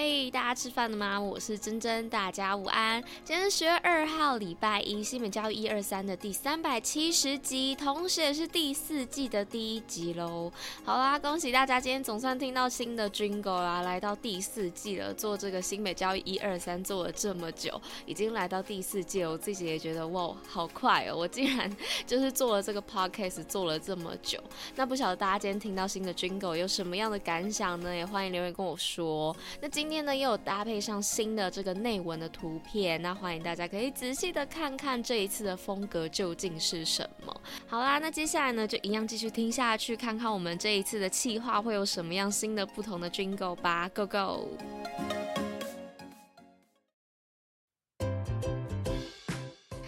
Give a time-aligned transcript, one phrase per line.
[0.00, 1.20] 嘿大家吃饭了吗？
[1.20, 3.02] 我是珍珍，大家午安。
[3.24, 10.52] 今天是十月二号，礼拜一，新北教育一二三的第三百七十集，同时也是第四季的第一集喽。
[10.84, 15.12] 好啦，恭喜大家，今天总算听到新的 Jingle 啦，来到第四季了。
[15.12, 21.16] 做这个新北教育一二三做了这么久，已经来到第四季了，我自己也觉得哇，好快哦！
[21.16, 21.68] 我竟然
[22.06, 24.38] 就是做了这个 Podcast 做了这么久。
[24.76, 27.92] 那不晓得大家今天听到新的 Jingle 有什么样的感想呢？
[27.92, 29.34] 也欢迎留言跟我说。
[29.60, 37.34] 那今今天呢，又有搭配上新的这个内文的图片，那欢迎大家可以仔细的看看这一次的风格究竟是什么。
[37.66, 44.48] 好啦，那接下来呢，就一样继续听下去，看看我们这一次的企划会有什么样新的不同的 Jingle 吧，Go Go！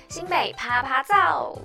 [0.09, 1.59] 新北趴趴造。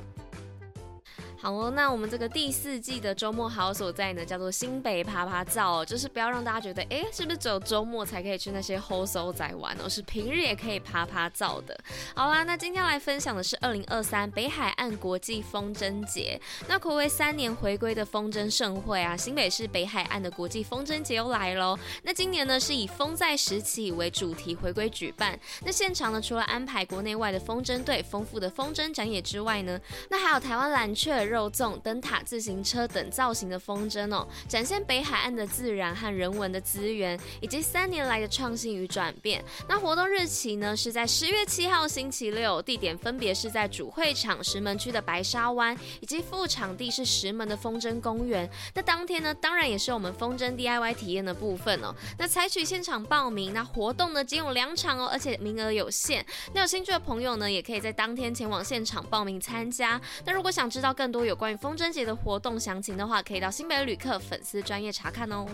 [1.46, 9.88] 好哦，那我们这个第四季的周末好所在呢，叫做新北趴趴造，就是不要让大家觉得，哎，是不是只有周末才可以去那些 hoso 仔玩哦？
[9.88, 11.80] 是平日也可以趴趴造的。
[12.16, 16.42] 好啦，那今天来分享的是二零二三北海岸国际风筝节。
[16.68, 21.78] 那暌违三年回归的风筝盛会啊，新北市北海岸的国际风筝节又来喽。
[22.02, 25.40] 那今年呢是以风在时起为主题回归举办。
[25.64, 29.80] 那现场呢除了安排国内外的风筝队、丰富的风筝展演之外呢，
[30.10, 31.34] 那还有台湾蓝雀。
[31.36, 39.44] 肉粽、灯塔、自行车等造型的风筝哦，展现北海岸的自然和人文的资源，以及三年来的创新与转变。
[39.67, 48.49] 那活动日期呢是在十月七号星期六，地点分别是在主会场石门区的白沙湾，以及副场地是石门的风筝公园。
[48.73, 51.94] 那当天呢，当然也是我们风筝 DIY 体验的部分哦。
[52.17, 56.25] 那采取现场报名，那活动呢仅有两场哦，而且名额有限。
[56.53, 59.99] 那有兴趣的朋友呢，也可以在当天前往现场报名参加。
[60.23, 65.45] 那如果想知道更多，有关于风筝节的活动详情的话，可以到新北旅客粉丝专业查看哦。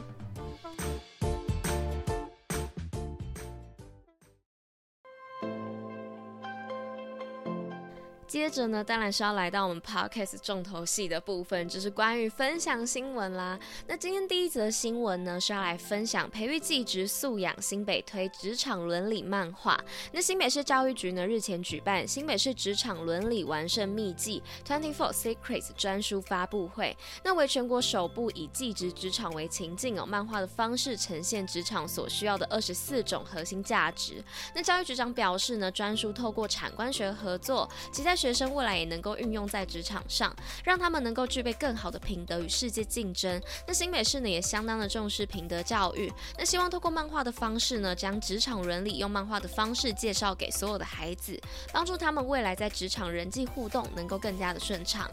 [8.31, 13.59] 接着呢，当然是要来到我们 podcast 重头戏的部分，就是关于分享新闻啦。
[13.87, 19.77] 那今天第一则新闻呢，是要来分享培育技职素养，新北推职场伦理漫画。
[20.13, 34.23] 那新北市教育局呢，日前举办新北市职场伦理完胜秘技 Twenty Four Secrets 专书发布会，那为全国首部以技职职场为情境哦，漫画的方式呈现职场所需要的二十四种核心价值。
[34.55, 40.31] 那教育局长表示呢，专书透过产官学合作，期待学生未来也能够运用在职场上，
[40.63, 43.41] 让他们能够具备更好的品德与世界竞争。
[43.65, 51.41] 那新美式呢也相当的重视品德教育，那希望透过漫画的方式呢，将职场伦理用漫画的方式介绍给所有的孩子，
[51.73, 55.09] 帮助他们未来在职场人际互动能够更加的顺畅。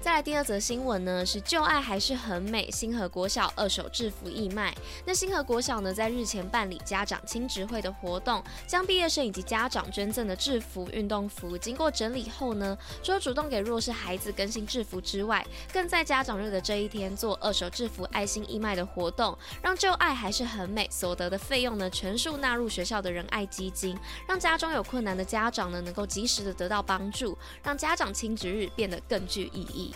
[0.00, 2.70] 再来第二则新闻呢，是旧爱还是很美。
[2.70, 4.72] 新和国小二手制服义卖。
[5.04, 23.98] 那新和国小呢，在日前办理家长亲职会的活动，将毕业生以及家长捐赠的制服、运动服，经过整理后呢，除了主动给弱势孩子更新制服之外，更在家长日的这一天做二手制服爱心义卖的活动，让旧爱还是很美所得的费用呢，全数纳入学校的仁爱基金，
[24.28, 29.92] 让家中有困难的家长呢，能够及时的得到帮助，让家长亲职日变得更具意义。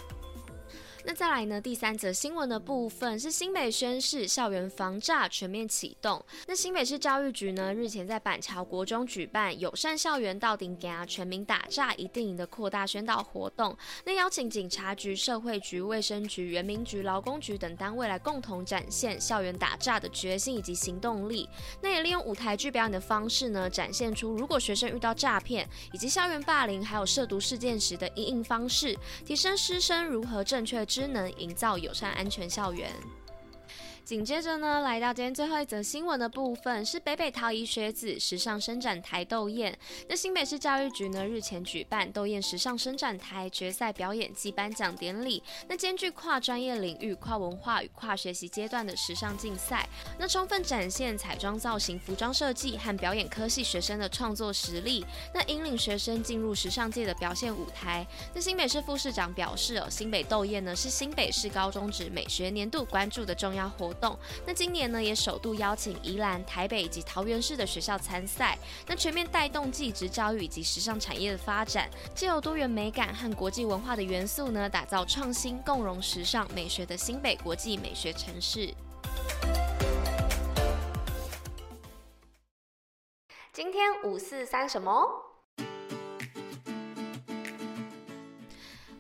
[1.05, 1.61] 那再来呢？
[1.61, 6.25] 第三则新闻的部分是新北宣示校园防诈全面启动。
[6.47, 13.77] 那新北市教育局呢，日前在板桥国中举办友善校园到顶家全民打诈一定赢的扩大宣导活动。
[14.05, 21.49] 那邀请警察局、社会局、卫生局、原民局、劳工局等单位来共同展现校园打诈的决心以及行动力。
[21.81, 28.97] 那也利用舞台剧表演的方式呢，展现出如果学生遇到诈骗以及校园霸凌还有涉毒事件时的应应方式，
[29.27, 30.87] 提升师生如何正确。
[30.93, 32.93] 知能营造友善安全校园。
[34.05, 39.79] 紧接着呢，来到今天最后一则新闻的部分，是北北桃仪学子时尚伸展台斗艳。
[40.09, 45.41] 那新北市教育局呢，日前举办斗艳时尚伸展台决赛表演暨颁奖典礼。
[45.69, 49.89] 那兼具跨专业领域、跨文化与跨学习阶段的时尚竞赛，
[50.19, 58.05] 那充分展现彩妆造型、服装设计和表演科系学生的创作实力，那引领学生进入时尚界的表现舞台。
[58.35, 64.19] 那新北市副市长表示哦，新北斗艳呢是新北市高中职美学年度关注的重要活动。
[64.47, 78.73] 那今年呢也首度邀请宜兰、台北以及桃园市的学校参赛，那全面带动技职教育以及时尚产业的发展，借由多元美感和国际文化的元素呢，打造创新共融时尚美学的新北国际美学城市。
[83.53, 85.32] 今天五四三什么？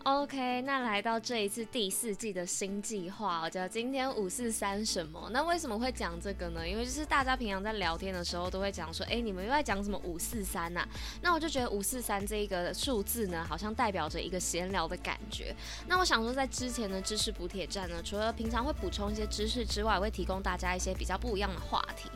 [0.04, 5.30] OK，那来到这一次第四季的新计划，叫今天五四三什么？
[5.32, 6.68] 那为什么会讲这个呢？
[6.68, 10.84] 因为就是大家平常在聊天的时候都会讲说，哎，你们又在讲什么五四三呐？
[11.20, 15.54] 那我就觉得五四三这一个数字呢，好像代表着一个闲聊的感觉。
[15.86, 22.10] 那我想说，在之前的知识补铁站呢，除了平常会补充一些知识之外，会提供大家一些比较不一样的话题。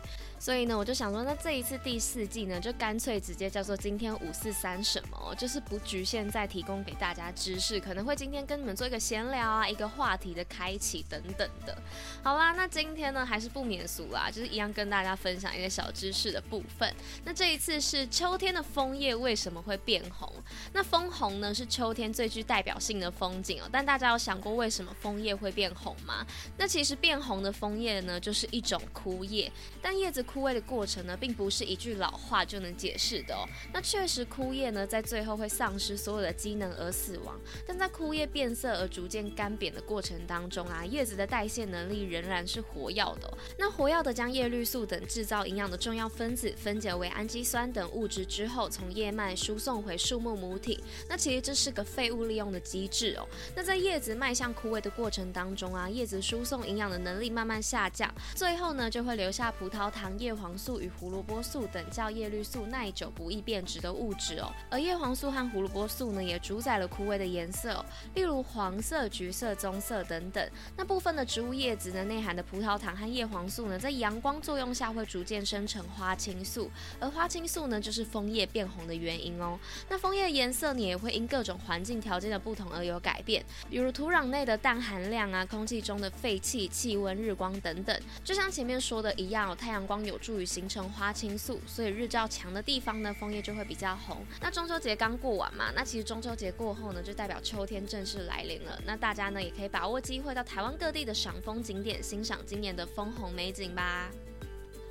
[0.47, 11.77] 所以呢，我就想说，那这一次第四季呢，就干脆直接叫做今天五四三什么，就是不局限在提供给大家知识，可能会今天跟你们做一个闲聊啊，一个话题的开启等等的。
[12.23, 16.95] 好啦，那今天呢还是不免俗啦，就是一样跟大家分享一些小知识的部分。
[17.25, 20.33] 那这一次是秋天的枫叶为什么会变红？
[20.73, 26.25] 那枫红呢是秋天最具代表性的风景哦，但大家有想过为什么枫叶会变红吗？
[26.57, 29.51] 那其实变红的枫叶呢，就是一种枯叶，
[29.83, 30.25] 但叶子。
[30.36, 33.49] 枯枯萎的过程呢，并不是一句老话就能解释的哦。
[33.73, 37.41] 那确实，枯叶呢，在最后会丧失所有的机能而死亡。
[37.67, 43.39] 但在枯叶变色而逐渐干瘪的过程当中啊，叶子的代谢能力仍然是活跃的。
[43.57, 50.85] 那活跃的将叶绿素等制造营养的重要分子分解为氨基酸等物质之后，从叶脉输送回树木母体。
[51.09, 53.27] 那其实这是个废物利用的机制哦。
[53.55, 60.15] 那在叶子迈向枯萎的过程当中啊，叶子输送营养的能力慢慢下降，最后呢，就会留下葡萄糖。
[60.19, 67.85] 叶黄素与胡萝卜素等较叶绿素耐久不易变质的物质哦，而叶黄素和胡萝卜素呢，也主宰了枯萎的颜色哦，
[68.15, 70.49] 例如黄色、橘色、棕色等等。
[70.77, 76.71] 那部分的植物叶子呢，内含的葡萄糖和叶黄素呢，在阳光作用下会逐渐生成花青素，
[77.01, 79.59] 而花青素呢，就是枫叶变红的原因哦。
[79.89, 88.01] 那枫叶的颜色呢，也会因各种环境条件的不同而有改变，比如土壤内的氮含量啊，空气中的废气、气温、日光等等。
[88.25, 94.25] 就像前面说的一样哦，太阳光有助于形成花青素，所以日照强的地方呢，枫叶就会比较红。
[94.41, 98.81] 那中秋节刚过完嘛，那其实中秋节过后呢，就代表秋天正式来临了。
[98.87, 104.11] 那大家呢，也可以把握机会到台湾各地的赏枫景点，欣赏今年的枫红美景吧。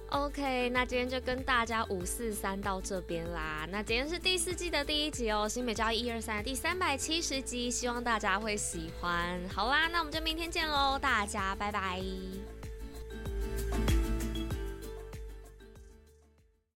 [0.09, 3.67] OK，那今天就跟大家五四三到这边啦。
[3.71, 9.41] 那今天是第四季的第一集哦，新美教育一二三第三百七十集，希望大家会喜欢。
[9.49, 11.99] 好啦，那我们就明天见喽，大家拜拜。